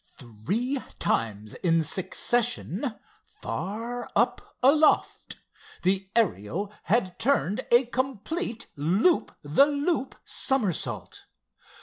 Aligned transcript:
Three 0.17 0.79
times 0.97 1.53
in 1.53 1.83
succession, 1.83 2.95
far 3.23 4.09
up 4.15 4.55
aloft, 4.63 5.35
the 5.83 6.09
Ariel 6.15 6.73
had 6.85 7.19
turned 7.19 7.61
a 7.71 7.85
complete 7.85 8.65
loop 8.75 9.35
the 9.43 9.67
loop 9.67 10.15
somersault. 10.25 11.25